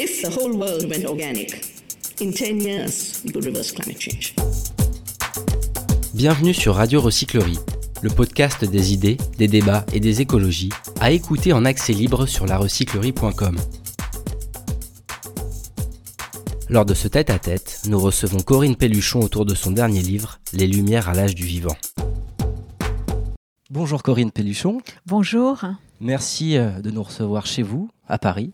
[0.00, 1.60] If the whole world went organic,
[2.20, 4.32] in 10 years, we could reverse climate change.
[6.14, 7.58] Bienvenue sur Radio Recyclerie,
[8.02, 10.68] le podcast des idées, des débats et des écologies,
[11.00, 13.56] à écouter en accès libre sur larecyclerie.com.
[16.68, 21.08] Lors de ce tête-à-tête, nous recevons Corinne Pelluchon autour de son dernier livre, Les Lumières
[21.08, 21.76] à l'âge du vivant.
[23.68, 24.80] Bonjour Corinne Pelluchon.
[25.06, 25.64] Bonjour.
[26.00, 28.52] Merci euh, de nous recevoir chez vous, à Paris.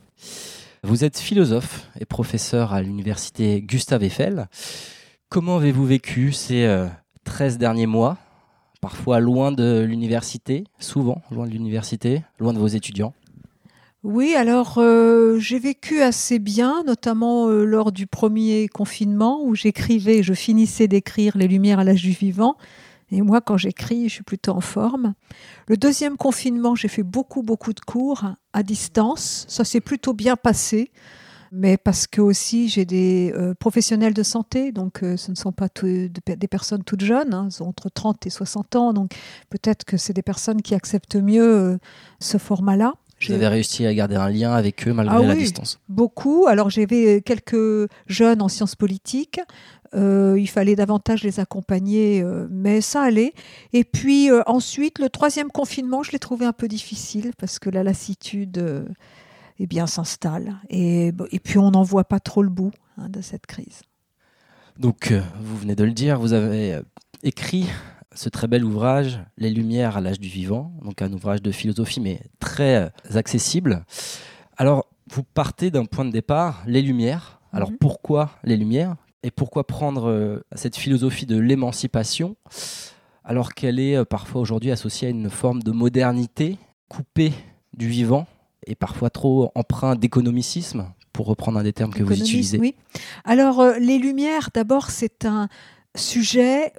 [0.87, 4.49] Vous êtes philosophe et professeur à l'université Gustave Eiffel.
[5.31, 6.71] Comment avez-vous vécu ces
[7.25, 8.19] 13 euh, derniers mois
[8.83, 13.15] Parfois loin de l'université, souvent loin de l'université, loin de vos étudiants?
[14.03, 20.35] Oui, alors euh, j'ai vécu assez bien, notamment lors du premier confinement où j'écrivais, je
[20.35, 22.59] finissais d'écrire Les Lumières à l'âge du vivant,
[23.15, 25.15] et moi, quand j'écris, je suis plutôt en forme.
[25.69, 29.45] Le deuxième confinement, j'ai fait beaucoup, beaucoup de cours à distance.
[29.49, 30.91] Ça s'est plutôt bien passé,
[31.53, 35.53] mais parce que aussi j'ai des euh, professionnels de santé, donc euh, ce ne sont
[35.53, 39.13] pas des personnes toutes jeunes, hein, ont entre 30 et 60 ans, donc
[39.49, 41.79] peut-être que c'est des personnes qui acceptent mieux euh,
[42.19, 42.95] ce format-là.
[43.29, 46.47] Vous avez réussi à garder un lien avec eux malgré ah la distance Beaucoup.
[46.47, 49.41] Alors j'avais quelques jeunes en sciences politiques.
[49.95, 53.33] Euh, il fallait davantage les accompagner, euh, mais ça allait.
[53.73, 57.71] Et puis euh, ensuite, le troisième confinement, je l'ai trouvé un peu difficile parce que
[57.71, 58.87] la lassitude
[59.61, 60.57] eh bien, s'installe.
[60.69, 63.83] Et, et, puis on n'en voit pas trop le bout hein, de cette crise.
[64.79, 66.81] Donc, vous venez de le dire, vous avez
[67.23, 67.67] écrit
[68.15, 72.01] ce très bel ouvrage, Les Lumières à l'âge du vivant, donc un ouvrage de philosophie,
[72.01, 73.85] mais très accessible.
[74.57, 77.41] Alors, vous partez d'un point de départ, les Lumières.
[77.53, 77.79] Alors, mhm.
[77.79, 78.97] pourquoi les Lumières?
[79.23, 82.37] Et pourquoi prendre euh, cette philosophie de l'émancipation?
[83.25, 87.33] Alors qu'elle est euh, parfois aujourd'hui associée à une forme de modernité coupée
[87.73, 88.27] du vivant
[88.67, 92.75] et parfois trop empreinte d'économicisme, pour reprendre un des termes que vous utilisez Oui.
[93.25, 95.49] Alors, euh, les Lumières, d'abord, c'est un
[95.97, 96.73] sujet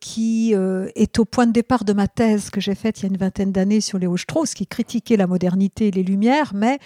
[0.00, 3.08] qui est au point de départ de ma thèse que j'ai faite il y a
[3.08, 6.78] une vingtaine d'années sur Léo Strauss, qui critiquait la modernité et les Lumières, mais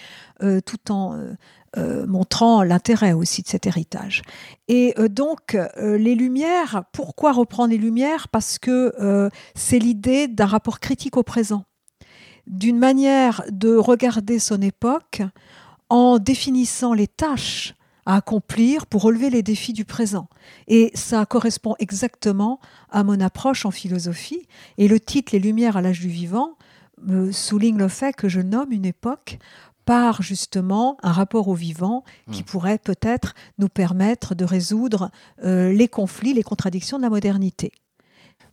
[0.65, 1.17] tout en
[1.77, 4.21] euh, montrant l'intérêt aussi de cet héritage.
[4.69, 8.29] Et euh, donc, euh, les Lumières, pourquoi reprendre les Lumières?
[8.29, 8.93] Parce que
[9.55, 11.65] c'est l'idée d'un rapport critique au présent,
[12.47, 15.21] d'une manière de regarder son époque
[15.89, 17.74] en définissant les tâches
[18.05, 20.27] à accomplir pour relever les défis du présent.
[20.67, 24.47] Et ça correspond exactement à mon approche en philosophie.
[24.77, 26.57] Et le titre Les Lumières à l'âge du vivant
[27.01, 29.39] me souligne le fait que je nomme une époque
[29.85, 32.45] par justement un rapport au vivant qui hmm.
[32.45, 35.11] pourrait peut-être nous permettre de résoudre
[35.43, 37.71] euh, les conflits, les contradictions de la modernité.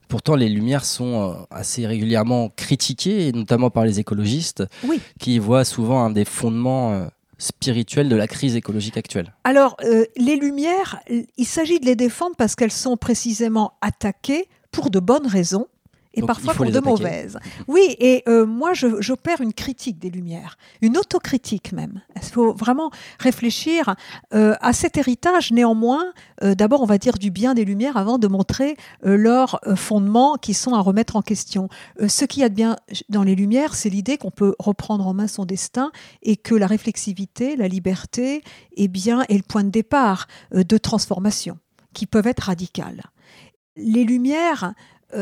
[0.08, 4.62] Pourtant, les Lumières sont euh, assez régulièrement critiquées, notamment par les écologistes,
[5.18, 7.08] qui voient souvent un des fondements
[7.42, 9.32] euh, spirituels de la crise écologique actuelle.
[9.44, 9.76] Alors,
[10.16, 15.26] les Lumières, il s'agit de les défendre parce qu'elles sont précisément attaquées pour de bonnes
[15.26, 15.66] raisons
[16.14, 17.38] et parfois pour de mauvaises.
[17.68, 22.02] Oui, et euh, moi, j'opère une critique des Lumières, une autocritique même.
[22.16, 23.94] Il faut vraiment réfléchir
[24.34, 25.52] euh, à cet héritage?
[25.52, 26.04] Néanmoins,
[26.42, 30.54] euh, d'abord, on va dire du bien des Lumières avant de montrer leurs fondements qui
[30.54, 31.68] sont à remettre en question.
[32.06, 32.76] ce qu'il y a de bien
[33.08, 35.90] dans les Lumières, c'est l'idée qu'on peut reprendre en main son destin
[36.22, 38.42] et que la réflexivité, la liberté,
[38.76, 41.58] eh bien, est le point de départ de transformation
[41.92, 43.02] qui peuvent être radicales.
[43.76, 44.74] Les Lumières euh,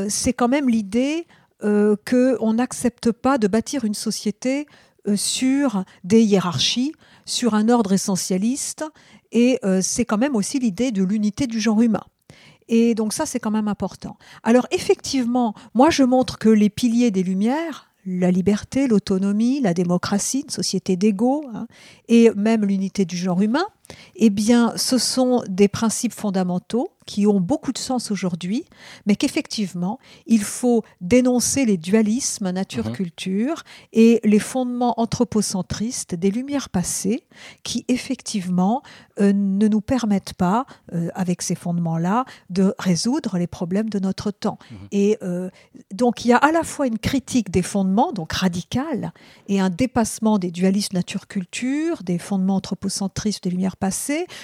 [0.08, 1.26] c'est quand même l'idée
[1.62, 4.66] euh, qu'on n'accepte pas de bâtir une société
[5.06, 6.92] euh, sur des hiérarchies,
[7.26, 8.84] sur un ordre essentialiste,
[9.30, 12.02] et c'est quand même aussi l'idée de l'unité du genre humain.
[12.66, 14.16] Et donc ça, c'est quand même important.
[14.42, 20.40] Alors effectivement, moi, je montre que les piliers des Lumières, la liberté, l'autonomie, la démocratie,
[20.40, 21.66] une société d'égaux, hein,
[22.08, 23.66] et même l'unité du genre humain,
[24.16, 28.64] eh bien, ce sont des principes fondamentaux qui ont beaucoup de sens aujourd'hui,
[29.04, 33.88] mais qu'effectivement, il faut dénoncer les dualismes nature-culture mhm.
[33.92, 37.24] et les fondements anthropocentristes des lumières passées
[37.64, 38.82] qui, effectivement,
[39.20, 44.30] euh, ne nous permettent pas, euh, avec ces fondements-là, de résoudre les problèmes de notre
[44.30, 44.58] temps.
[44.70, 44.78] Mhm.
[44.92, 45.50] Et euh,
[45.92, 49.12] donc, il y a à la fois une critique des fondements, donc radicale,
[49.48, 53.76] et un dépassement des dualismes nature-culture, des fondements anthropocentristes des lumières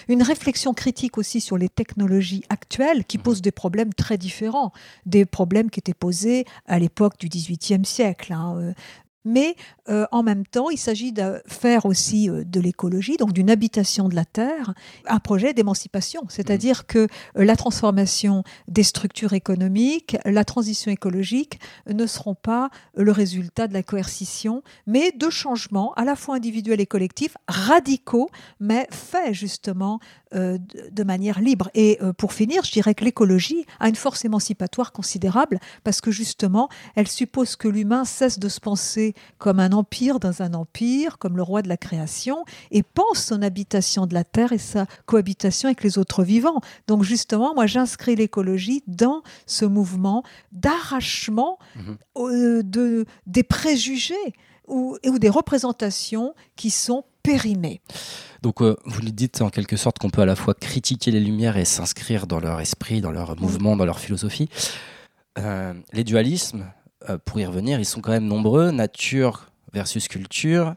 [0.08, 4.72] une réflexion critique aussi sur les technologies actuelles qui posent des problèmes très différents,
[5.04, 8.32] des problèmes qui étaient posés à l'époque du XVIIIe siècle.
[8.32, 8.72] Hein, euh,
[9.26, 9.56] mais
[9.88, 14.08] euh, en même temps, il s'agit de faire aussi euh, de l'écologie, donc d'une habitation
[14.08, 14.72] de la Terre,
[15.06, 16.86] un projet d'émancipation, c'est-à-dire mmh.
[16.86, 21.58] que euh, la transformation des structures économiques, la transition écologique
[21.88, 26.80] ne seront pas le résultat de la coercition, mais de changements à la fois individuels
[26.80, 28.30] et collectifs, radicaux,
[28.60, 29.98] mais faits justement
[30.32, 31.70] de manière libre.
[31.74, 36.68] Et pour finir, je dirais que l'écologie a une force émancipatoire considérable parce que justement,
[36.94, 41.36] elle suppose que l'humain cesse de se penser comme un empire dans un empire, comme
[41.36, 45.68] le roi de la création, et pense son habitation de la terre et sa cohabitation
[45.68, 46.60] avec les autres vivants.
[46.86, 51.96] Donc justement, moi j'inscris l'écologie dans ce mouvement d'arrachement mhm.
[52.16, 54.14] euh, de, des préjugés
[54.66, 57.80] ou, ou des représentations qui sont périmées.
[58.42, 61.18] Donc euh, vous nous dites en quelque sorte qu'on peut à la fois critiquer les
[61.18, 64.48] Lumières et s'inscrire dans leur esprit, dans leur mouvement, dans leur philosophie.
[65.38, 66.70] Euh, les dualismes,
[67.10, 68.70] euh, pour y revenir, ils sont quand même nombreux.
[68.70, 70.76] Nature versus culture,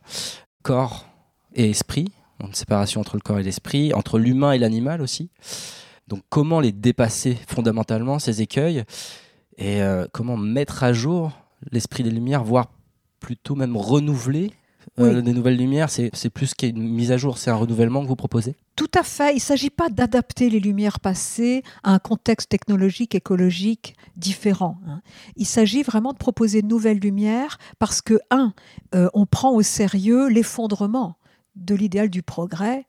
[0.63, 1.05] corps
[1.53, 2.07] et esprit,
[2.43, 5.29] une séparation entre le corps et l'esprit, entre l'humain et l'animal aussi.
[6.07, 8.83] Donc comment les dépasser fondamentalement, ces écueils,
[9.59, 9.81] et
[10.11, 11.31] comment mettre à jour
[11.71, 12.71] l'esprit des Lumières, voire
[13.19, 14.51] plutôt même renouveler
[14.99, 18.15] euh, des nouvelles lumières, c'est plus qu'une mise à jour, c'est un renouvellement que vous
[18.15, 18.55] proposez?
[18.75, 19.31] Tout à fait.
[19.31, 24.79] Il ne s'agit pas d'adapter les lumières passées à un contexte technologique, écologique différent.
[24.87, 25.01] Hein.
[25.35, 28.53] Il s'agit vraiment de proposer de nouvelles lumières parce que, un,
[28.95, 31.17] euh, on prend au sérieux l'effondrement
[31.55, 32.85] de l'idéal du progrès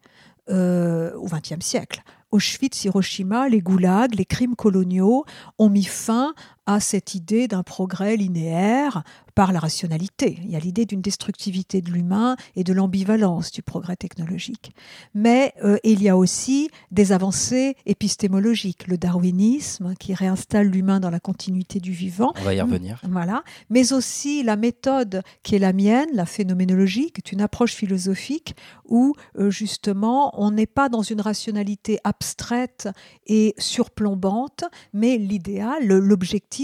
[0.49, 2.03] euh, au XXe siècle.
[2.33, 5.25] Auschwitz, Hiroshima, les goulags, les crimes coloniaux
[5.59, 6.35] ont mis fin
[6.71, 9.03] à cette idée d'un progrès linéaire
[9.35, 10.39] par la rationalité.
[10.45, 14.73] Il y a l'idée d'une destructivité de l'humain et de l'ambivalence du progrès technologique.
[15.15, 21.11] Mais euh, il y a aussi des avancées épistémologiques, le darwinisme qui réinstalle l'humain dans
[21.11, 22.33] la continuité du vivant.
[22.39, 23.01] On va y revenir.
[23.09, 23.43] Voilà.
[23.69, 28.55] Mais aussi la méthode qui est la mienne, la phénoménologie, qui est une approche philosophique
[28.85, 32.89] où euh, justement on n'est pas dans une rationalité abstraite
[33.27, 36.60] et surplombante, mais l'idéal, l'objectif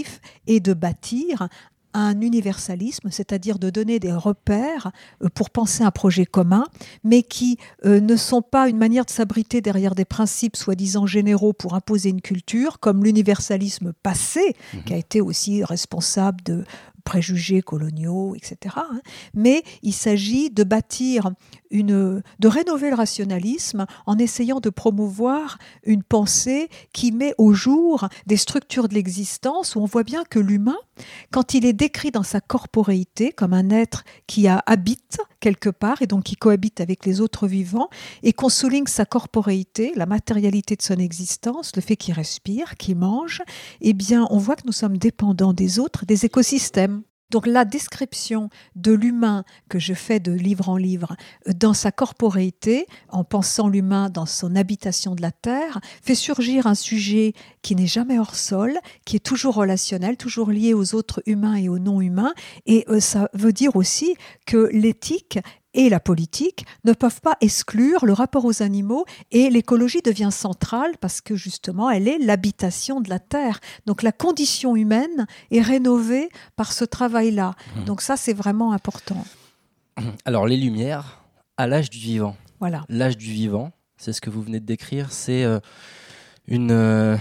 [0.47, 1.47] est de bâtir
[1.93, 4.91] un universalisme, c'est-à-dire de donner des repères
[5.23, 6.65] euh, pour penser un projet commun,
[7.03, 11.53] mais qui euh, ne sont pas une manière de s'abriter derrière des principes soi-disant généraux
[11.53, 14.83] pour imposer une culture, comme l'universalisme passé, mhm.
[14.83, 16.65] qui a été aussi responsable de
[17.07, 18.75] préjugés coloniaux, etc.
[18.75, 18.99] Hein.
[19.33, 21.31] Mais il s'agit de bâtir
[21.71, 28.09] une, de rénover le rationalisme en essayant de promouvoir une pensée qui met au jour
[28.25, 30.77] des structures de l'existence où on voit bien que l'humain,
[31.31, 36.07] quand il est décrit dans sa corporéité comme un être qui habite quelque part et
[36.07, 37.89] donc qui cohabite avec les autres vivants,
[38.23, 42.97] et qu'on souligne sa corporéité, la matérialité de son existence, le fait qu'il respire, qu'il
[42.97, 43.41] mange,
[43.81, 47.03] eh bien, on voit que nous sommes dépendants des autres, des écosystèmes.
[47.29, 51.15] Donc la description de l'humain que je fais de livre en livre
[51.45, 56.75] dans sa corporéité, en pensant l'humain dans son habitation de la Terre, fait surgir un
[56.75, 61.55] sujet qui n'est jamais hors sol, qui est toujours relationnel, toujours lié aux autres humains
[61.55, 62.33] et aux non-humains.
[62.65, 64.15] Et euh, ça veut dire aussi
[64.45, 65.39] que l'éthique
[65.73, 70.97] et la politique ne peuvent pas exclure le rapport aux animaux et l'écologie devient centrale
[70.99, 73.59] parce que justement elle est l'habitation de la terre.
[73.85, 77.53] Donc la condition humaine est rénovée par ce travail-là.
[77.75, 77.83] Mmh.
[77.85, 79.23] Donc ça c'est vraiment important.
[80.25, 81.21] Alors les lumières
[81.57, 82.35] à l'âge du vivant.
[82.59, 82.83] Voilà.
[82.89, 85.59] L'âge du vivant, c'est ce que vous venez de décrire, c'est euh,
[86.47, 87.17] une euh,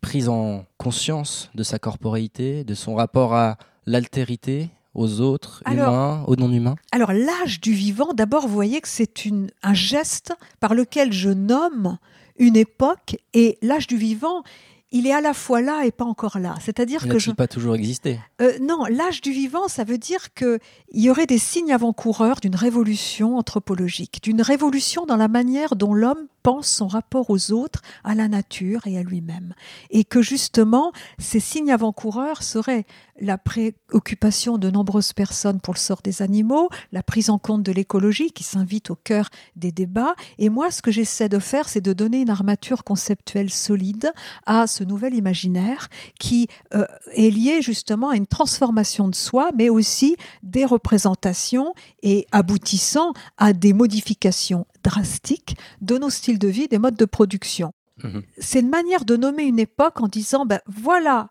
[0.00, 3.56] prise en conscience de sa corporéité, de son rapport à
[3.86, 9.28] l'altérité, aux autres humains, aux non-humains Alors l'âge du vivant, d'abord, vous voyez que c'est
[9.62, 11.98] un geste par lequel je nomme
[12.36, 14.42] une époque et l'âge du vivant,
[14.90, 16.54] il est à la fois là et pas encore là.
[16.60, 18.20] C'est-à-dire que je pas toujours existé?
[18.40, 20.60] Euh, non, l'âge du vivant, ça veut dire que
[20.92, 25.94] il y aurait des signes avant-coureurs d'une révolution anthropologique, d'une révolution dans la manière dont
[25.94, 29.54] l'homme pense son rapport aux autres, à la nature et à lui-même.
[29.90, 32.84] Et que justement, ces signes avant-coureurs seraient
[33.20, 37.72] la préoccupation de nombreuses personnes pour le sort des animaux, la prise en compte de
[37.72, 40.14] l'écologie qui s'invite au cœur des débats.
[40.38, 44.12] Et moi, ce que j'essaie de faire, c'est de donner une armature conceptuelle solide
[44.44, 45.88] à ce nouvel imaginaire
[46.20, 51.72] qui euh, est lié justement à une transformation de soi, mais aussi des représentations
[52.02, 57.72] et aboutissant à des modifications drastique de nos styles de vie, des modes de production.
[58.02, 58.22] Mhm.
[58.38, 61.28] C'est une manière de nommer une époque en disant, ben, voilà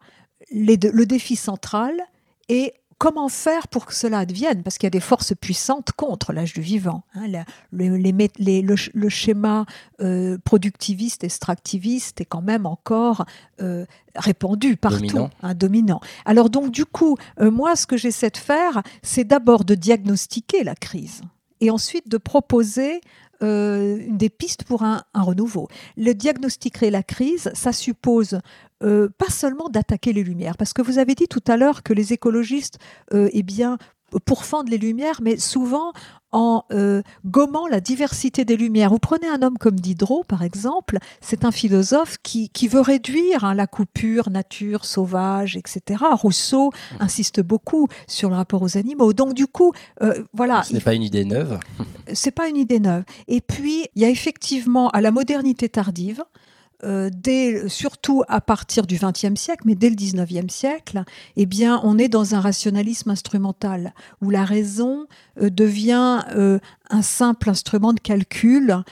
[0.52, 1.94] le défi central
[2.50, 6.32] et comment faire pour que cela advienne Parce qu'il y a des forces puissantes contre
[6.32, 7.04] l'âge du vivant.
[7.16, 7.44] Hein.
[7.74, 9.66] le, schéma
[10.00, 13.26] euh, productiviste, extractiviste est quand même encore
[13.62, 15.30] euh, répandu partout, dominant.
[15.42, 16.00] Hein, dominant.
[16.24, 20.64] Alors donc du coup, euh, moi, ce que j'essaie de faire, c'est d'abord de diagnostiquer
[20.64, 21.24] la crise
[21.60, 23.02] et ensuite de proposer
[23.44, 25.68] des pistes pour un, renouveau.
[25.98, 28.40] Le diagnostiquer la crise, ça suppose
[28.84, 31.94] euh, pas seulement d'attaquer les lumières, parce que vous avez dit tout à l'heure que
[31.94, 32.80] les écologistes,
[33.14, 33.78] euh, eh bien,
[34.26, 35.94] pourfendent les lumières, mais souvent
[36.34, 38.90] en euh, gommant la diversité des lumières.
[38.90, 43.54] Vous prenez un homme comme Diderot, par exemple, c'est un philosophe qui, veut réduire hein,
[43.54, 46.04] la coupure nature, sauvage, etc.
[46.14, 49.14] Rousseau insiste beaucoup sur le rapport aux animaux.
[49.14, 49.74] Donc du coup,
[50.34, 50.64] voilà.
[50.64, 51.60] Ce n'est pas une idée neuve.
[52.14, 53.04] C'est pas une idée neuve.
[53.28, 56.24] Et puis, il y a effectivement à la modernité tardive,
[56.84, 61.04] euh, dès, surtout à partir du XXe siècle, mais dès le XIXe siècle,
[61.36, 65.08] eh bien, on est dans un rationalisme instrumental où la raison
[65.42, 66.60] euh, devient euh,
[66.90, 68.84] un simple instrument de calcul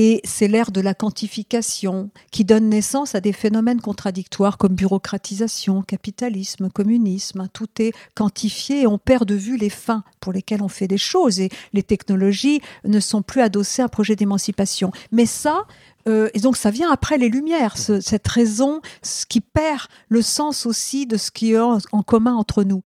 [0.00, 5.82] et c'est l'ère de la quantification qui donne naissance à des phénomènes contradictoires comme bureaucratisation,
[5.82, 7.48] capitalisme, communisme.
[7.52, 10.98] Tout est quantifié et on perd de vue les fins pour lesquelles on fait des
[10.98, 11.40] choses.
[11.40, 14.92] Et les technologies ne sont plus adossées à un projet d'émancipation.
[15.10, 15.64] Mais ça,
[16.06, 20.64] euh, et donc ça vient après les Lumières, cette raison ce qui perd le sens
[20.64, 22.82] aussi de ce qui est en, commun entre nous.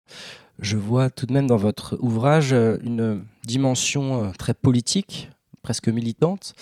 [0.58, 5.30] Je vois tout de même dans votre ouvrage euh, une dimension euh, très politique,
[5.66, 6.54] presque militante.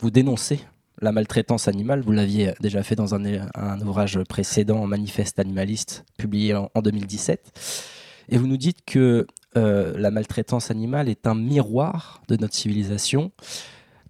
[0.00, 0.60] Vous dénoncez
[1.02, 2.00] la maltraitance animale.
[2.00, 8.24] Vous l'aviez déjà fait dans un, ouvrage précédent, Manifeste animaliste, publié en, 2017.
[8.30, 13.32] Et vous nous dites que la maltraitance animale est un miroir de notre civilisation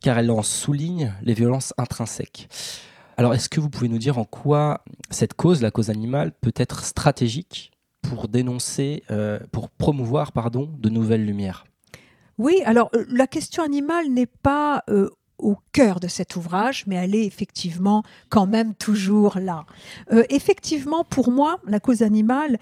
[0.02, 2.49] car elle en souligne les violences intrinsèques.
[3.17, 6.55] Alors, est-ce que vous pouvez nous dire en quoi cette cause, la cause animale, peut
[6.55, 11.64] être stratégique pour dénoncer, euh, pour promouvoir, pardon, de nouvelles lumières?
[12.42, 15.08] Oui, alors euh, la question animale n'est pas euh,
[15.38, 19.64] au cœur de cet ouvrage, mais elle est effectivement quand même toujours là.
[20.28, 22.58] effectivement, pour moi, la cause animale,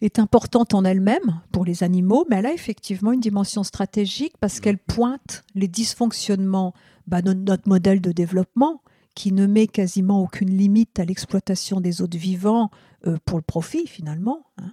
[0.00, 4.58] est importante en elle-même pour les animaux, mais elle a effectivement une dimension stratégique parce
[4.58, 4.60] mmh.
[4.60, 6.74] qu'elle pointe les dysfonctionnements
[7.06, 8.82] bah, de notre modèle de développement
[9.14, 12.70] qui ne met quasiment aucune limite à l'exploitation des autres vivants
[13.06, 14.46] euh, pour le profit finalement.
[14.58, 14.72] Hein.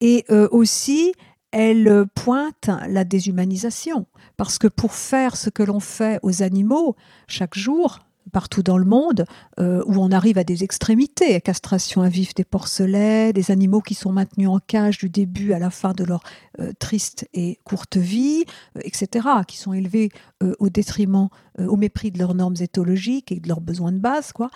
[0.00, 1.12] Et euh, aussi,
[1.52, 7.56] elle pointe la déshumanisation, parce que pour faire ce que l'on fait aux animaux chaque
[7.56, 8.00] jour,
[8.30, 9.24] partout dans le monde
[9.58, 13.94] euh, où on arrive à des extrémités, castration à vif des porcelets, des animaux qui
[13.94, 16.22] sont maintenus en cage du début à la fin de leur
[16.60, 18.44] euh, triste et courte vie,
[18.76, 20.10] euh, etc., qui sont élevés
[20.58, 24.32] au détriment, au mépris de leurs normes éthologiques et de leurs besoins de base.
[24.32, 24.48] Quoi.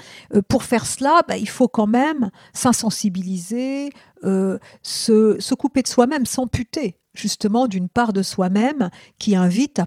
[0.48, 3.90] pour faire cela, bah, il faut quand même s'insensibiliser,
[4.22, 9.86] se, se couper de soi-même, s'amputer justement d'une part de soi-même qui invite à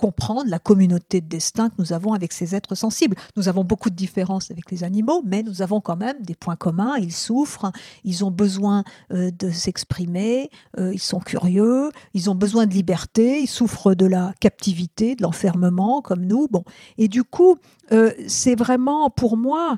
[0.00, 3.16] comprendre la communauté de destin que nous avons avec ces êtres sensibles.
[3.36, 6.56] Nous avons beaucoup de différences avec les animaux, mais nous avons quand même des points
[6.56, 6.96] communs.
[6.96, 7.70] Ils souffrent,
[8.02, 13.42] ils ont besoin euh, de s'exprimer, euh, ils sont curieux, ils ont besoin de liberté,
[13.42, 16.48] ils souffrent de la captivité, de l'enfermement, comme nous.
[16.48, 16.64] Bon,
[16.96, 17.58] et du coup,
[17.92, 19.76] euh, c'est vraiment, pour moi,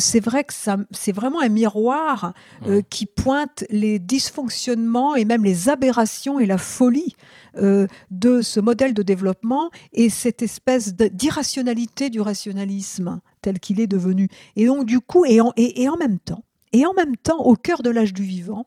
[0.00, 0.54] c'est vrai que
[0.90, 2.32] c'est vraiment un miroir
[2.90, 7.14] qui pointe les dysfonctionnements et même les aberrations et la folie
[7.54, 9.57] de ce modèle de développement
[9.92, 14.28] et cette espèce d'irrationalité du rationalisme tel qu'il est devenu.
[14.56, 17.54] Et donc, du coup, et en, et, en même temps, et en même temps, au
[17.54, 18.66] cœur de l'âge du vivant,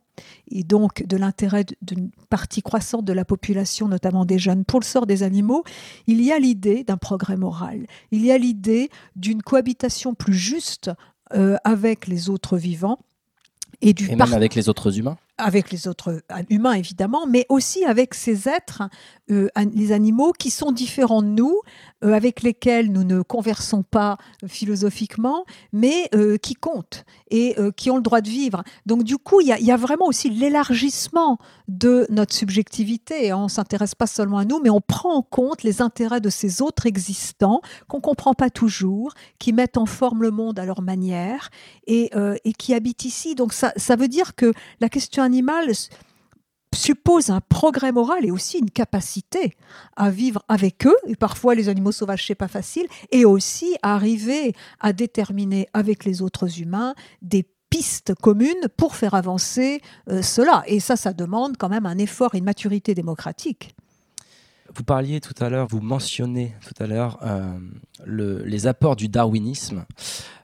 [0.50, 4.86] et donc de l'intérêt d'une partie croissante de la population, notamment des jeunes, pour le
[4.86, 5.64] sort des animaux,
[6.08, 7.86] il y a l'idée d'un progrès moral.
[8.12, 10.92] Il y a l'idée d'une cohabitation plus juste
[11.34, 13.00] euh, avec les autres vivants.
[13.84, 17.84] Et, du et même avec les autres humains avec les autres humains évidemment, mais aussi
[17.84, 18.84] avec ces êtres,
[19.32, 21.60] euh, les animaux qui sont différents de nous,
[22.04, 24.18] euh, avec lesquels nous ne conversons pas
[24.48, 28.62] philosophiquement, mais euh, qui comptent et qui ont le droit de vivre.
[28.86, 31.38] Donc du coup, il y, a vraiment aussi l'élargissement
[31.70, 33.32] de notre subjectivité.
[33.32, 36.30] On ne s'intéresse pas seulement à nous, mais on prend en compte les intérêts de
[36.30, 40.66] ces autres existants qu'on ne comprend pas toujours, qui mettent en forme le monde à
[40.66, 41.50] leur manière
[41.88, 42.12] et,
[42.44, 43.34] et qui habitent ici.
[43.34, 45.72] Donc ça, ça veut dire que la question animale
[46.74, 49.54] suppose un progrès moral et aussi une capacité
[49.96, 54.54] à vivre avec eux, et parfois les animaux sauvages, c'est pas facile, et aussi arriver
[54.80, 60.64] à déterminer avec les autres humains des pistes communes pour faire avancer euh, cela.
[60.68, 63.76] Et ça, ça demande quand même un effort et une maturité démocratique.
[64.74, 67.58] Vous parliez tout à l'heure, vous mentionnez tout à l'heure euh,
[68.06, 69.86] les apports du darwinisme.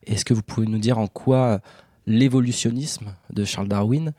[0.06, 1.62] Est-ce que vous pouvez nous dire en quoi
[2.06, 4.13] l'évolutionnisme de Charles Darwin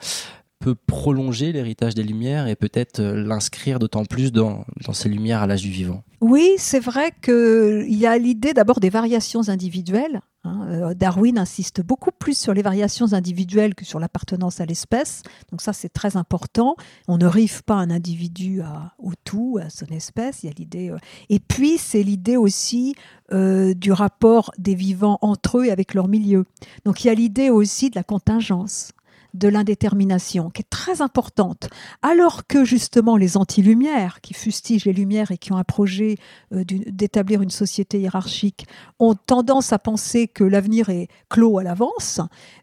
[0.59, 5.47] peut prolonger l'héritage des Lumières et peut-être euh, l'inscrire d'autant plus dans, ces Lumières à
[5.47, 10.21] l'âge du vivant Oui, c'est vrai qu'il y a l'idée d'abord des variations individuelles.
[10.45, 10.67] Hein.
[10.69, 15.23] Euh, Darwin insiste beaucoup plus sur les variations individuelles que sur l'appartenance à l'espèce.
[15.50, 16.75] Donc ça, c'est très important.
[17.07, 18.61] On ne rive pas un individu
[18.99, 20.43] au tout, à son espèce.
[20.43, 20.91] Il y a l'idée.
[20.91, 20.99] Euh,
[21.29, 22.95] et puis, c'est l'idée aussi
[23.31, 26.47] du rapport des vivants entre eux et avec leur milieu.
[26.87, 28.93] Donc il y a l'idée aussi de la contingence
[29.38, 31.68] de l'indétermination, qui est très importante,
[32.02, 36.16] alors que justement les anti-lumières, qui fustigent les lumières et qui ont un projet
[36.52, 38.66] euh, d'établir une société hiérarchique,
[38.99, 42.21] ont tendance à penser que l'avenir est clos à l'avance,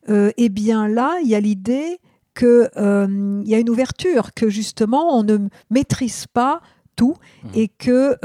[0.09, 1.99] euh, eh bien là, il y a l'idée
[2.37, 6.61] qu'il euh, y a une ouverture, que justement on ne maîtrise pas
[6.97, 7.47] tout mmh.
[7.55, 8.17] et que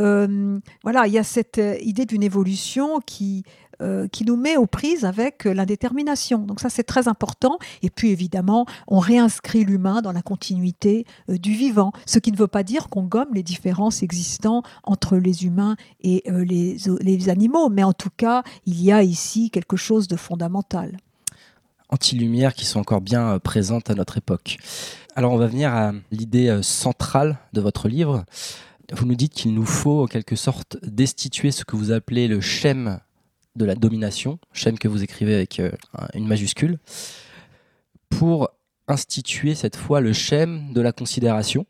[0.85, 3.43] voilà il y a cette idée d'une évolution qui
[3.81, 6.41] euh, qui nous met aux prises avec euh, l'indétermination.
[6.41, 7.59] Donc ça, c'est très important.
[7.83, 12.37] Et puis, évidemment, on réinscrit l'humain dans la continuité euh, du vivant, ce qui ne
[12.37, 17.83] veut pas dire qu'on gomme les différences existantes entre les humains et les, animaux, mais
[17.83, 20.97] en tout cas, il y a ici quelque chose de fondamental
[21.93, 24.59] anti-lumière qui sont encore bien présentes à notre époque.
[25.17, 28.25] Alors on va venir à l'idée centrale de votre livre.
[28.93, 32.41] Vous nous dites qu'il nous faut en quelque sorte destituer ce que vous appelez le
[32.41, 33.01] schème
[33.61, 35.71] de la domination, schème que vous écrivez avec euh,
[36.15, 36.79] une majuscule,
[38.09, 38.51] pour
[38.89, 41.67] instituer cette fois le schème de la considération.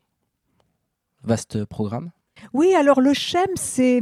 [1.23, 2.11] Vaste programme.
[2.53, 4.01] Oui, alors le schème, c'est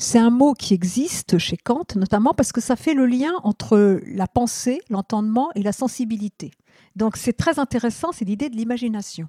[0.00, 4.00] c'est un mot qui existe chez Kant, notamment parce que ça fait le lien entre
[4.06, 6.52] la pensée, l'entendement et la sensibilité.
[6.94, 9.28] Donc c'est très intéressant, c'est l'idée de l'imagination.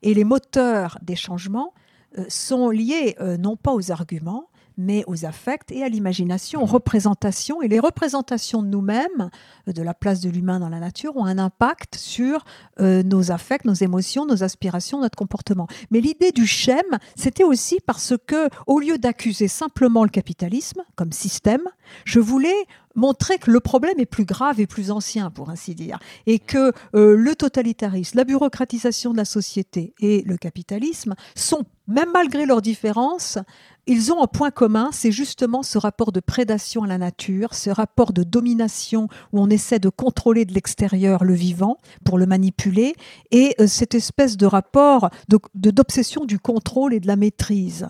[0.00, 1.74] Et les moteurs des changements
[2.18, 4.48] euh, sont liés euh, non pas aux arguments,
[4.80, 7.62] mais aux affects et à l'imagination, aux représentations.
[7.62, 9.30] Et les représentations de nous-mêmes,
[9.68, 12.44] euh, de la place de l'humain dans la nature, ont un impact sur
[12.80, 15.66] euh, nos affects, nos émotions, nos aspirations, notre comportement.
[15.90, 21.12] Mais l'idée du schème, c'était aussi parce que, au lieu d'accuser simplement le capitalisme comme
[21.12, 21.62] système,
[22.04, 25.98] je voulais montrer que le problème est plus grave et plus ancien, pour ainsi dire,
[26.26, 32.10] et que euh, le totalitarisme, la bureaucratisation de la société et le capitalisme sont, même
[32.12, 33.38] malgré leurs différences,
[33.86, 37.70] ils ont un point commun, c'est justement ce rapport de prédation à la nature, ce
[37.70, 42.94] rapport de domination où on essaie de contrôler de l'extérieur le vivant pour le manipuler,
[43.30, 45.10] et euh, cette espèce de rapport
[45.54, 47.88] d'obsession du contrôle et de la maîtrise,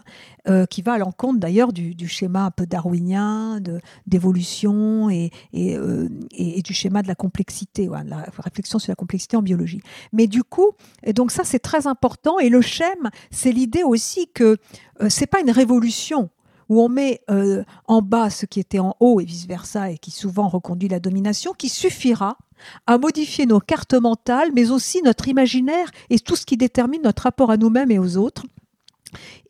[0.49, 3.61] euh, qui va à l'encontre d'ailleurs du, schéma un peu darwinien
[4.07, 9.43] d'évolution euh, et, du schéma de la complexité, de la réflexion sur la complexité en
[9.43, 9.83] biologie.
[10.15, 10.71] Mais du coup,
[11.03, 14.57] et donc ça c'est très important, et le schème, c'est l'idée aussi que
[15.01, 16.31] euh, c'est pas une révolution
[16.69, 20.13] où on met euh, en bas ce qui était en haut et vice-versa, et qui
[20.13, 22.39] souvent reconduit la domination, qui suffira
[22.87, 27.25] à modifier nos cartes mentales, mais aussi notre imaginaire et tout ce qui détermine notre
[27.25, 28.45] rapport à nous-mêmes et aux autres.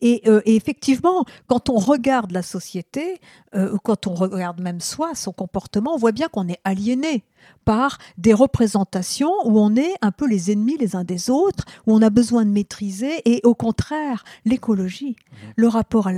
[0.03, 3.19] Euh, et, effectivement, quand on regarde la société,
[3.55, 7.23] euh, quand on regarde même soi, son comportement, on voit bien qu'on est aliéné
[7.65, 11.93] par des représentations où on est un peu les ennemis les uns des autres, où
[11.93, 15.35] on a besoin de maîtriser, et au contraire, l'écologie, mmh.
[15.55, 16.09] le rapport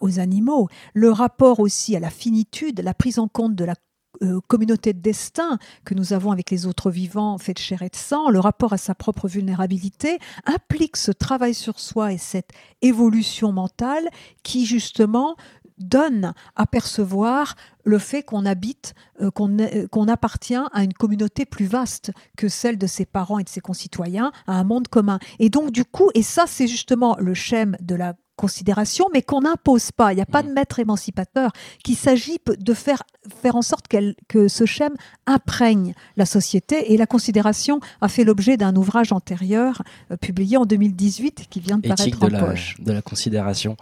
[0.00, 3.74] aux animaux, le rapport aussi à la finitude, la prise en compte de la
[4.22, 7.88] euh, communauté de destin que nous avons avec les autres vivants faits de chair et
[7.88, 12.50] de sang, le rapport à sa propre vulnérabilité, implique ce travail sur soi et cette
[12.82, 14.08] évolution mentale
[14.42, 15.36] qui justement
[15.80, 21.66] donne à percevoir le fait qu'on habite, euh, euh, qu'on appartient à une communauté plus
[21.66, 25.18] vaste que celle de ses parents et de ses concitoyens, à un monde commun.
[25.38, 29.42] Et donc du coup, et ça c'est justement le schème de la considération, mais qu'on
[29.42, 30.12] n'impose pas.
[30.12, 30.54] Il n'y a pas de mm.
[30.54, 31.52] maître émancipateur,
[31.84, 33.02] qu'il s'agit de faire,
[33.42, 33.86] faire en sorte
[34.28, 34.94] que ce schème
[35.26, 36.92] imprègne la société.
[36.92, 41.76] Et la considération a fait l'objet d'un ouvrage antérieur euh, publié en 2018 qui vient
[41.76, 42.76] de paraître en de poche.
[42.78, 43.76] La, de la considération.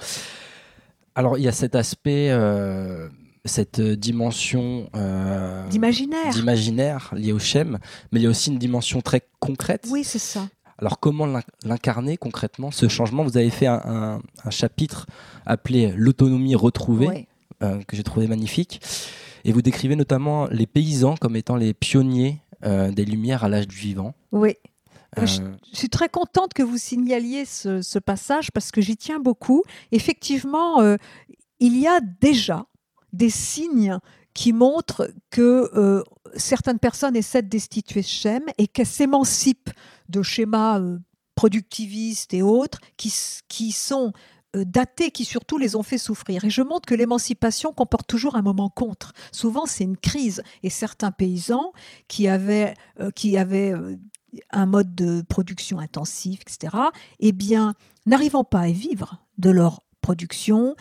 [1.15, 2.31] Alors, il y a cet aspect.
[2.31, 3.09] Euh,
[3.45, 7.79] cette dimension euh, d'imaginaire liée au schème,
[8.13, 9.87] mais il y a aussi une dimension très concrète.
[9.91, 10.49] Oui, c'est ça.
[10.79, 11.27] Alors comment
[11.65, 13.25] l'incarner concrètement, ce changement?
[13.25, 15.07] Vous avez fait un, chapitre
[15.45, 17.29] appelé L'autonomie retrouvée,
[17.63, 18.81] euh, que j'ai trouvé magnifique.
[19.45, 23.67] Et vous décrivez notamment les paysans comme étant les pionniers euh, des Lumières à l'âge
[23.67, 24.15] du vivant.
[24.31, 24.55] Oui.
[25.19, 25.41] Euh, je,
[25.73, 29.65] suis très contente que vous signaliez ce, passage parce que j'y tiens beaucoup.
[29.91, 30.81] Effectivement,
[31.59, 32.67] il y a déjà
[33.13, 33.99] des signes
[34.35, 36.05] qui montrent que
[36.37, 39.71] certaines personnes essaient de destituer ce schème et qu'elles s'émancipent
[40.09, 40.99] de schémas euh,
[41.35, 43.13] productivistes et autres qui,
[43.49, 44.13] qui sont
[44.57, 46.45] euh, datés, qui surtout les ont fait souffrir.
[46.45, 49.13] Et je montre que l'émancipation comporte toujours un moment contre.
[49.33, 50.43] Souvent, c'est une crise.
[50.63, 51.73] Et certains paysans
[52.09, 53.75] qui avaient, euh, qui avaient
[54.51, 56.77] un mode de production intensif, etc.,
[57.21, 57.75] eh bien,
[58.07, 60.75] n'arrivant pas à vivre de leur production,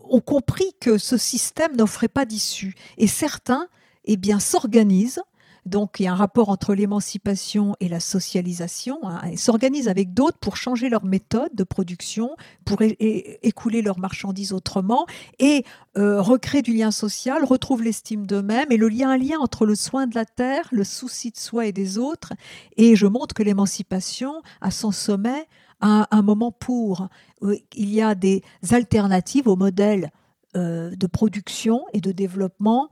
[0.00, 2.74] ont compris que ce système n'offrait pas d'issue.
[2.98, 3.68] Et certains,
[4.04, 5.22] eh bien, s'organisent
[5.66, 8.98] donc il y a un rapport entre l'émancipation et la socialisation.
[9.04, 14.52] Hein, Ils s'organisent avec d'autres pour changer leur méthode de production, pour écouler leurs marchandises
[14.52, 15.06] autrement
[15.38, 15.64] et
[15.96, 19.74] euh, recréer du lien social, retrouvent l'estime d'eux-mêmes et le lien, un lien entre le
[19.74, 22.32] soin de la terre, le souci de soi et des autres.
[22.76, 25.46] Et je montre que l'émancipation, à son sommet,
[25.80, 27.08] a un moment pour.
[27.42, 30.10] Euh, il y a des alternatives au modèle
[30.54, 32.90] de production et de développement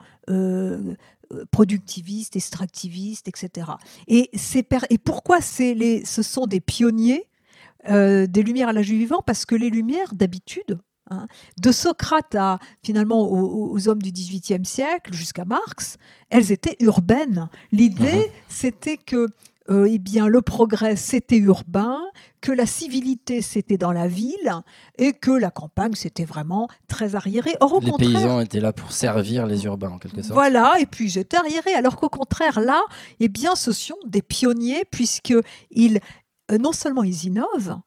[1.50, 3.72] productivistes, extractivistes, etc.
[4.08, 4.30] Et,
[4.90, 7.28] et pourquoi les, ce sont des pionniers
[7.88, 10.78] euh, des Lumières à l'âge du vivant Parce que les Lumières, d'habitude,
[11.10, 11.26] hein,
[11.60, 15.96] de Socrate à finalement aux, hommes du XVIIIe siècle jusqu'à Marx,
[16.30, 17.48] elles étaient urbaines.
[17.72, 18.32] L'idée, mhm.
[18.48, 19.28] c'était que
[19.70, 22.00] euh, eh bien, le progrès, c'était urbain,
[22.40, 24.52] que la civilité, c'était dans la ville,
[24.98, 27.52] et que la campagne, c'était vraiment très arriéré.
[27.60, 30.34] Or, au les paysans étaient là pour servir les urbains, en quelque sorte.
[30.34, 31.74] Voilà, et puis ils étaient arriérés.
[31.74, 32.82] Alors qu'au contraire, là,
[33.20, 36.00] eh bien, ce sont des pionniers, puisqu'ils,
[36.50, 37.78] euh, non seulement ils innovent,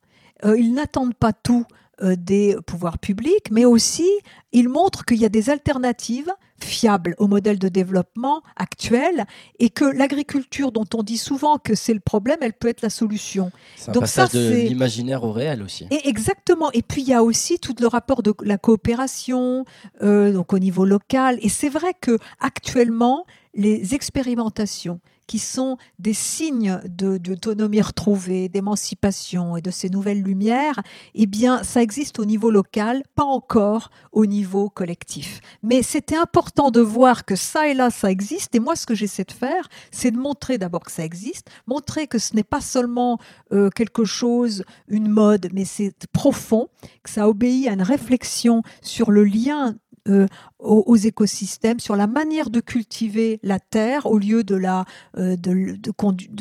[0.46, 1.66] euh, ils n'attendent pas tout
[2.02, 4.10] des pouvoirs publics, mais aussi
[4.52, 6.30] il montre qu'il y a des alternatives
[6.66, 9.26] fiables au modèle de développement actuel
[9.60, 12.90] et que l'agriculture dont on dit souvent que c'est le problème, elle peut être la
[12.90, 13.52] solution.
[13.88, 15.88] Un Donc passage ça, de l'imaginaire au réel aussi.
[15.92, 16.72] Et exactement.
[16.74, 19.66] Et puis il y a aussi tout le rapport de la coopération,
[20.02, 21.38] euh, donc au niveau local.
[21.42, 29.62] Et c'est vrai que actuellement, les expérimentations qui sont des signes d'autonomie retrouvée, d'émancipation et
[29.62, 30.82] de ces nouvelles lumières,
[31.16, 35.42] eh bien, ça existe au niveau local, pas encore au niveau collectif.
[35.64, 38.54] Mais c'était important de voir que ça et là, ça existe.
[38.56, 42.08] Et moi, ce que j'essaie de faire, c'est de montrer d'abord que ça existe, montrer
[42.08, 43.18] que ce n'est pas seulement
[43.52, 46.68] euh, quelque chose, une mode, mais c'est profond,
[47.04, 49.76] que ça obéit à une réflexion sur le lien
[50.10, 50.28] euh,
[50.60, 54.86] aux, écosystèmes, sur la manière de cultiver la terre au lieu de la
[55.18, 55.92] euh, de,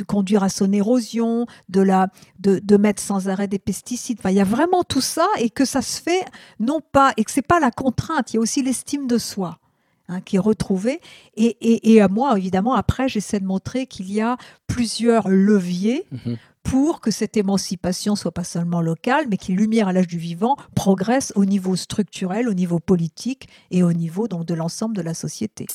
[0.07, 4.18] conduire à son érosion, de la de, mettre sans arrêt des pesticides.
[4.20, 6.24] Enfin, il y a vraiment tout ça et que ça se fait
[6.61, 9.59] non pas et que c'est pas la contrainte, il y a aussi l'estime de soi.
[10.07, 11.01] Hein, qui est retrouvée.
[11.35, 14.37] Et, et, et, à moi, évidemment, après, j'essaie de montrer qu'il y a
[14.67, 19.93] plusieurs leviers mhm pour que cette émancipation soit pas seulement locale, mais qu'il lumière à
[19.93, 24.55] l'âge du vivant progresse au niveau structurel, au niveau politique et au niveau donc de
[24.55, 25.67] l'ensemble de la société.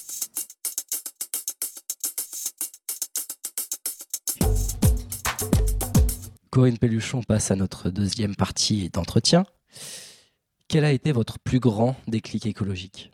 [6.50, 9.46] Corinne Pelluchon passe à notre deuxième partie d'entretien.
[10.68, 13.12] Quel a été votre plus grand déclic écologique?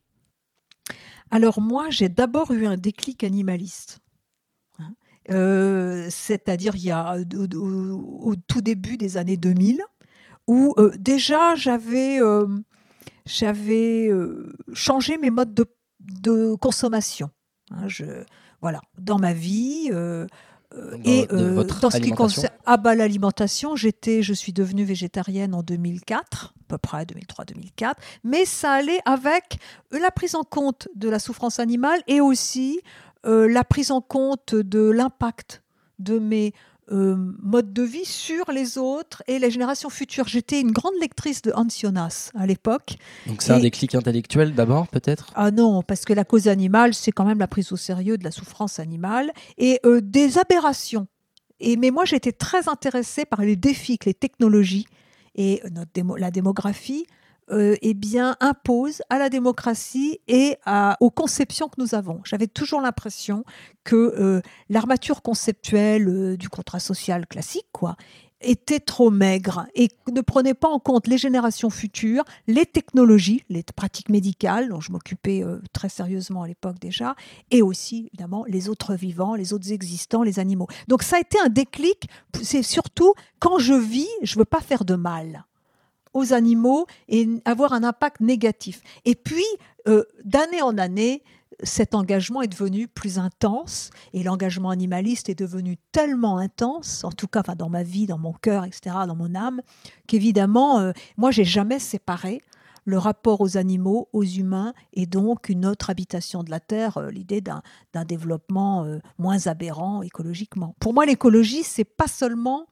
[1.32, 4.00] Alors moi, j'ai d'abord eu un déclic animaliste.
[5.32, 9.82] Euh, c'est-à-dire il y a au, tout début des années 2000,
[10.48, 12.48] où euh, déjà j'avais euh,
[13.26, 14.10] j'avais
[14.74, 15.54] changé mes modes
[16.00, 17.32] de, consommation.
[17.72, 18.06] Hein, je,
[18.62, 19.90] voilà, dans ma vie.
[21.04, 26.54] et dans ce qui concerne ah bah, l'alimentation, j'étais, je suis devenue végétarienne en 2004,
[26.54, 29.60] à peu près 2003-2004, mais ça allait avec
[29.92, 32.82] la prise en compte de la souffrance animale et aussi
[33.26, 35.64] euh, la prise en compte de l'impact
[36.00, 36.54] de mes
[36.92, 40.28] euh, modes de vie sur les autres et les générations futures.
[40.28, 42.98] J'étais une grande lectrice de Hans Jonas à l'époque.
[43.26, 45.32] Donc c'est un déclic intellectuel d'abord peut-être?
[45.34, 48.24] Ah non, parce que la cause animale, c'est quand même la prise au sérieux de
[48.24, 51.08] la souffrance animale et euh, des aberrations.
[51.60, 54.86] Et, mais moi, j'étais très intéressée par les défis que les technologies
[55.36, 57.06] et notre la démographie
[57.52, 60.58] euh, eh bien, impose à la démocratie et
[61.00, 62.22] aux conceptions que nous avons.
[62.24, 63.44] J'avais toujours l'impression
[63.84, 67.98] que euh, l'armature conceptuelle euh, du contrat social classique, quoi,
[68.46, 73.64] était trop maigre et ne prenait pas en compte les générations futures, les technologies, les
[73.64, 77.16] pratiques médicales, dont je m'occupais très sérieusement à l'époque déjà,
[77.52, 80.68] et aussi évidemment les autres vivants, les autres existants, les animaux.
[80.88, 82.08] Donc ça a été un déclic,
[82.42, 85.46] c'est surtout quand je vis, je veux pas faire de mal
[86.16, 88.82] aux animaux et avoir un impact négatif.
[89.04, 89.46] Et puis,
[89.88, 91.22] euh, d'année en année,
[91.64, 97.28] cet engagement est devenu plus intense et l'engagement animaliste est devenu tellement intense, en tout
[97.28, 99.62] cas dans ma vie, dans mon cœur, etc., dans mon âme,
[100.08, 102.42] qu'évidemment, euh, moi, j'ai jamais séparé
[102.88, 107.10] le rapport aux animaux, aux humains, et donc une autre habitation de la Terre, euh,
[107.10, 107.62] l'idée d'un
[108.06, 108.86] développement
[109.18, 110.76] moins aberrant écologiquement.
[110.80, 112.68] Pour moi, l'écologie, c'est pas seulement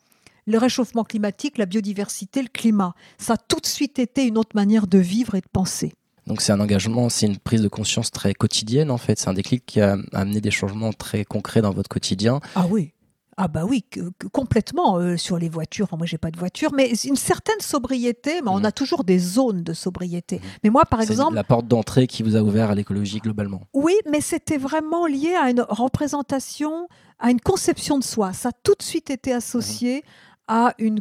[0.46, 2.94] le réchauffement climatique, la biodiversité, le climat.
[3.18, 5.94] Ça a tout de suite été une autre manière de vivre et de penser.
[6.28, 9.20] Donc c'est un engagement, c'est une prise de conscience très quotidienne en fait.
[9.20, 12.40] C'est un déclic qui a amené des changements très concrets dans votre quotidien.
[12.56, 12.94] Ah oui.
[13.36, 13.84] Ah bah oui,
[14.32, 15.88] complètement euh, sur les voitures.
[15.98, 18.42] moi, j'ai pas de voiture, mais une certaine sobriété.
[18.44, 18.66] Mais on mhm.
[18.66, 20.36] a toujours des zones de sobriété.
[20.36, 20.42] Mhm.
[20.64, 23.62] Mais moi, par exemple, la porte d'entrée qui vous a ouvert à l'écologie globalement.
[23.74, 28.34] Oui, mais c'était vraiment lié à une représentation, à une conception de soi.
[28.34, 30.02] Ça a tout de suite été associé mhm.
[30.48, 31.00] à une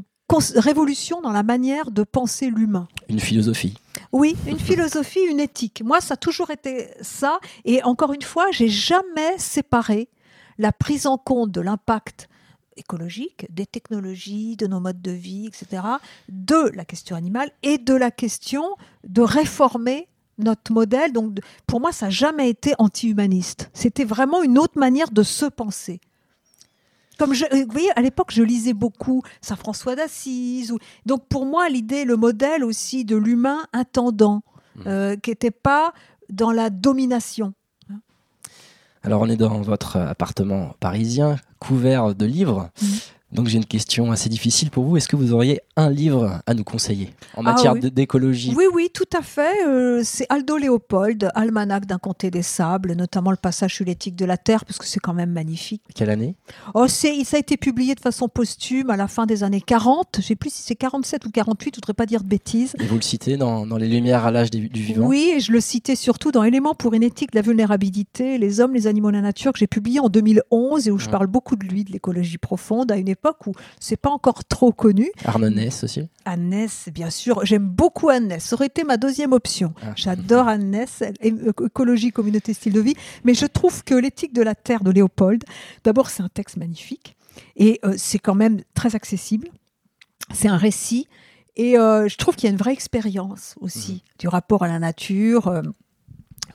[0.56, 2.88] révolution dans la manière de penser l'humain.
[3.08, 3.74] Une philosophie.
[4.12, 5.82] Oui, une philosophie, une éthique.
[5.84, 7.38] Moi, ça a toujours été ça.
[7.64, 10.08] Et encore une fois, j'ai jamais séparé
[10.58, 12.28] la prise en compte de l'impact
[12.76, 15.82] écologique, des technologies, de nos modes de vie, etc.,
[16.28, 18.64] de la question animale et de la question
[19.06, 20.08] de réformer
[20.38, 21.12] notre modèle.
[21.12, 23.70] Donc, pour moi, ça n'a jamais été anti-humaniste.
[23.74, 26.00] C'était vraiment une autre manière de se penser.
[27.22, 30.74] Comme je, vous voyez, à l'époque, je lisais beaucoup Saint François d'Assise.
[31.06, 34.42] Donc, pour moi, l'idée, le modèle aussi de l'humain intendant,
[34.74, 34.80] mmh.
[34.88, 35.92] euh, qui n'était pas
[36.30, 37.54] dans la domination.
[39.04, 42.70] Alors on est dans votre appartement parisien, couvert de livres.
[42.80, 42.88] Mhm.
[43.32, 44.98] Donc j'ai une question assez difficile pour vous.
[44.98, 48.52] Est-ce que vous auriez un livre à nous conseiller en ah matière d'écologie?
[48.54, 49.66] Oui, oui, tout à fait.
[49.66, 54.26] Euh, c'est Aldo Léopold, Almanach d'un comté des sables, notamment le passage sur l'éthique de
[54.26, 55.82] la Terre, parce que c'est quand même magnifique.
[55.94, 56.36] Quelle année?
[56.74, 60.08] Oh, Ça a été publié de façon posthume à la fin des années 40.
[60.16, 62.28] Je ne sais plus si c'est 47 ou 48, je ne voudrais pas dire de
[62.28, 62.74] bêtises.
[62.80, 65.06] Et vous le citez dans, Les Lumières à l'âge du vivant?
[65.06, 68.60] Oui, et je le citais surtout dans Éléments pour une éthique de la vulnérabilité, les
[68.60, 71.56] hommes, les animaux, la nature, que j'ai publié en 2011 et où je parle beaucoup
[71.56, 75.10] de lui, de l'écologie profonde, à une époque où c'est pas encore trop connu.
[75.24, 77.44] Arnonès aussi Annès, bien sûr.
[77.44, 78.42] J'aime beaucoup Annès.
[78.42, 79.74] Ça aurait été ma deuxième option.
[79.82, 79.92] Ah.
[79.96, 82.94] J'adore Annès, écologie, communauté, style de vie.
[83.24, 85.44] Mais je trouve que l'éthique de la Terre de Léopold,
[85.84, 87.16] d'abord, c'est un texte magnifique.
[87.56, 89.48] Et euh, c'est quand même très accessible.
[90.32, 91.08] C'est un récit.
[91.56, 94.00] Et euh, je trouve qu'il y a une vraie expérience aussi mhm.
[94.18, 95.48] du rapport à la nature.
[95.48, 95.62] Euh,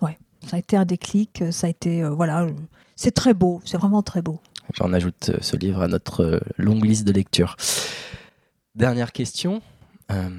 [0.01, 1.43] ouais, ça a été un déclic.
[1.51, 2.47] Ça a été, voilà,
[2.95, 3.61] c'est très beau.
[3.63, 4.39] C'est vraiment très beau.
[4.79, 7.55] On ajoute ce livre à notre longue liste de lecture.
[8.75, 9.61] Dernière question.
[10.11, 10.29] Euh,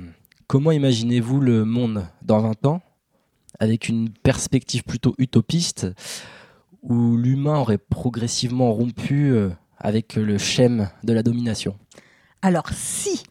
[0.47, 2.83] comment imaginez-vous le monde dans 20 ans?
[3.59, 5.89] Avec une perspective plutôt utopiste
[6.83, 11.77] où l'humain aurait progressivement rompu euh, avec le schème de la domination?
[12.43, 13.23] Alors si,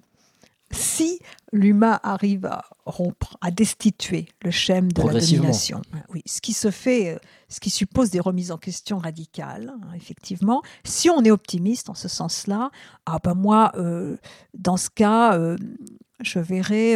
[0.72, 1.20] si
[1.54, 5.82] l'humain arrive à rompre, à destituer le schème de la domination.
[6.14, 9.88] Oui, ce qui se fait, euh, ce qui suppose des remises en question radicales, hein,
[9.96, 10.62] effectivement.
[10.84, 12.72] Si on est optimiste en ce sens-là,
[13.06, 14.18] ah ben moi, euh,
[14.54, 15.58] dans ce cas, euh,
[16.22, 16.96] je verrais.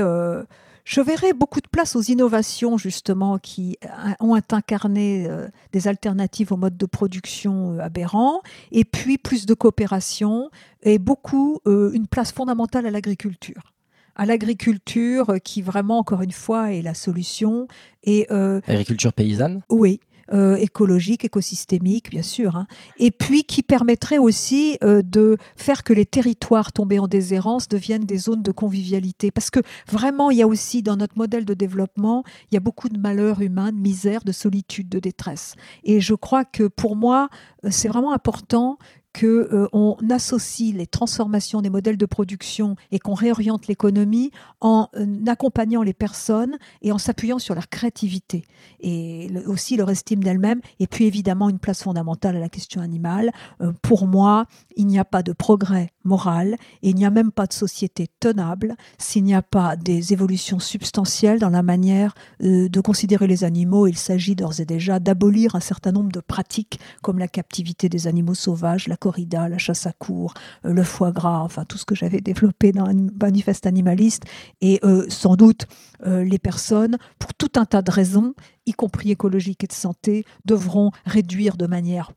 [0.85, 3.77] Je verrais beaucoup de place aux innovations justement qui
[4.19, 5.27] ont incarné
[5.71, 8.41] des alternatives au mode de production aberrant,
[8.71, 10.49] et puis plus de coopération
[10.83, 13.71] et beaucoup une place fondamentale à l'agriculture
[14.15, 17.67] à l'agriculture qui vraiment, encore une fois, est la solution.
[18.03, 19.61] Et, euh, Agriculture paysanne?
[19.69, 19.99] Oui.
[20.33, 22.65] Euh, écologique, écosystémique, bien sûr, hein.
[22.97, 28.05] et puis qui permettrait aussi euh, de faire que les territoires tombés en déshérence deviennent
[28.05, 29.29] des zones de convivialité.
[29.29, 32.61] Parce que vraiment, il y a aussi dans notre modèle de développement, il y a
[32.61, 35.55] beaucoup de malheurs humains, de misère, de solitude, de détresse.
[35.83, 37.27] Et je crois que pour moi,
[37.69, 38.77] c'est vraiment important
[39.13, 45.05] qu'on euh, associe les transformations des modèles de production et qu'on réoriente l'économie en euh,
[45.27, 48.45] accompagnant les personnes et en s'appuyant sur leur créativité
[48.79, 53.31] et aussi leur estime d'elles-mêmes et puis évidemment une place fondamentale à la question animale.
[53.61, 54.45] Euh, pour moi,
[54.77, 58.07] il n'y a pas de progrès moral et il n'y a même pas de société
[58.19, 63.87] tenable s'il n'y a pas des évolutions substantielles dans la manière de considérer les animaux.
[63.87, 68.07] Il s'agit d'ores et déjà d'abolir un certain nombre de pratiques comme la captivité des
[68.07, 70.33] animaux sauvages, la corrida, la chasse à cour,
[70.65, 74.23] euh, le foie gras, enfin tout ce que j'avais développé dans un manifeste animaliste.
[74.61, 75.67] Et euh, sans doute,
[76.05, 78.33] euh, les personnes, pour tout un tas de raisons,
[78.65, 82.11] y compris écologiques et de santé, devront réduire de manière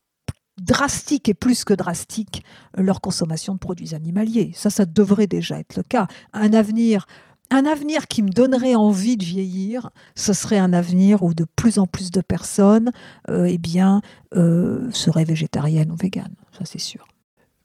[0.60, 2.44] drastique et plus que drastique
[2.76, 4.52] leur consommation de produits animaliers.
[4.54, 6.06] Ça, ça devrait déjà être le cas.
[6.32, 7.06] Un avenir
[7.50, 11.78] un avenir qui me donnerait envie de vieillir, ce serait un avenir où de plus
[11.78, 12.90] en plus de personnes
[13.28, 14.00] euh, eh bien,
[14.34, 17.06] euh, seraient végétariennes ou véganes, ça c'est sûr.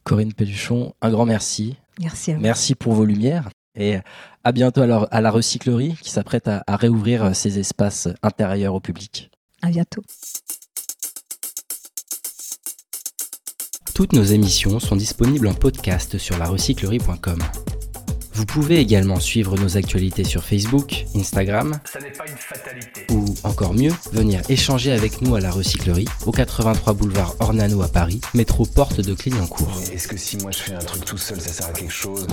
[0.04, 1.76] Corinne Pelluchon, un grand merci.
[2.00, 2.40] Merci à vous.
[2.40, 3.98] Merci pour vos lumières et
[4.44, 8.80] à bientôt à à la recyclerie qui s'apprête à, à réouvrir ses espaces intérieurs au
[8.80, 9.30] public.
[9.62, 10.02] À bientôt.
[13.94, 17.38] Toutes nos émissions sont disponibles en podcast sur larecyclerie.com.
[18.40, 21.78] Vous pouvez également suivre nos actualités sur Facebook, Instagram,
[23.10, 27.88] ou encore mieux, venir échanger avec nous à la recyclerie, au 83 boulevard Ornano à
[27.88, 29.82] Paris, métro porte de Clignancourt.
[29.92, 32.26] Est-ce que si moi je fais un truc tout seul, ça sert à quelque chose?